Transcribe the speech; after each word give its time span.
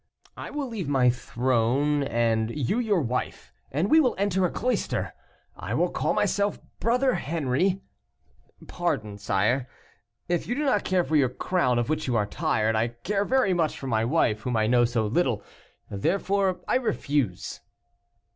"I 0.35 0.49
will 0.49 0.67
leave 0.67 0.87
my 0.87 1.11
throne, 1.11 2.01
and 2.01 2.49
you 2.57 2.79
your 2.79 3.01
wife, 3.01 3.53
and 3.71 3.87
we 3.87 3.99
will 3.99 4.15
enter 4.17 4.43
a 4.43 4.49
cloister. 4.49 5.13
I 5.55 5.75
will 5.75 5.91
call 5.91 6.15
myself 6.15 6.57
Brother 6.79 7.13
Henri" 7.13 7.83
"Pardon, 8.77 9.19
sire, 9.19 9.69
if 10.27 10.47
you 10.47 10.55
do 10.55 10.65
not 10.65 10.85
care 10.85 11.03
for 11.03 11.15
your 11.15 11.29
crown, 11.29 11.77
of 11.77 11.87
which 11.87 12.07
you 12.07 12.15
are 12.15 12.25
tired, 12.25 12.75
I 12.75 12.87
care 12.87 13.25
very 13.25 13.53
much 13.53 13.77
for 13.77 13.85
my 13.85 14.03
wife, 14.03 14.39
whom 14.41 14.57
I 14.57 14.65
know 14.65 14.85
so 14.85 15.05
little. 15.05 15.43
Therefore 15.91 16.61
I 16.67 16.77
refuse." 16.77 17.59